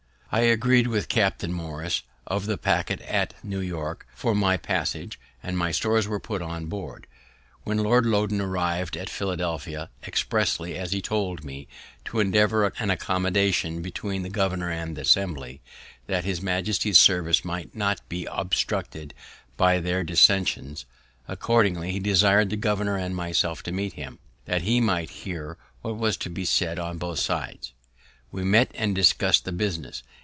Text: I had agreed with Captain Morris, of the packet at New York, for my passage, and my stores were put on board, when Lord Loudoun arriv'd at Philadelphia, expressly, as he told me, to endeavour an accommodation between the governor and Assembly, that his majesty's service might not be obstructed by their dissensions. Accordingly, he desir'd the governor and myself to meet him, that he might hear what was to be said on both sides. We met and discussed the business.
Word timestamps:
I 0.33 0.43
had 0.43 0.51
agreed 0.53 0.87
with 0.87 1.09
Captain 1.09 1.51
Morris, 1.51 2.03
of 2.25 2.45
the 2.45 2.57
packet 2.57 3.01
at 3.01 3.33
New 3.43 3.59
York, 3.59 4.07
for 4.15 4.33
my 4.33 4.55
passage, 4.55 5.19
and 5.43 5.57
my 5.57 5.71
stores 5.73 6.07
were 6.07 6.21
put 6.21 6.41
on 6.41 6.67
board, 6.67 7.05
when 7.65 7.79
Lord 7.79 8.05
Loudoun 8.05 8.39
arriv'd 8.39 8.95
at 8.95 9.09
Philadelphia, 9.09 9.89
expressly, 10.07 10.77
as 10.77 10.93
he 10.93 11.01
told 11.01 11.43
me, 11.43 11.67
to 12.05 12.21
endeavour 12.21 12.67
an 12.79 12.89
accommodation 12.89 13.81
between 13.81 14.23
the 14.23 14.29
governor 14.29 14.69
and 14.71 14.97
Assembly, 14.97 15.59
that 16.07 16.23
his 16.23 16.41
majesty's 16.41 16.97
service 16.97 17.43
might 17.43 17.75
not 17.75 17.99
be 18.07 18.25
obstructed 18.31 19.13
by 19.57 19.79
their 19.81 20.01
dissensions. 20.01 20.85
Accordingly, 21.27 21.91
he 21.91 21.99
desir'd 21.99 22.49
the 22.51 22.55
governor 22.55 22.95
and 22.95 23.13
myself 23.17 23.63
to 23.63 23.73
meet 23.73 23.95
him, 23.95 24.17
that 24.45 24.61
he 24.61 24.79
might 24.79 25.09
hear 25.09 25.57
what 25.81 25.97
was 25.97 26.15
to 26.15 26.29
be 26.29 26.45
said 26.45 26.79
on 26.79 26.97
both 26.97 27.19
sides. 27.19 27.73
We 28.31 28.45
met 28.45 28.71
and 28.75 28.95
discussed 28.95 29.43
the 29.43 29.51
business. 29.51 30.03